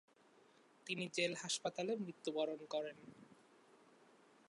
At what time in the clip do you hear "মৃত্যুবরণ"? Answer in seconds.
1.97-2.59